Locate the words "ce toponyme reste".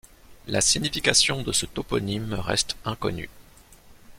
1.51-2.75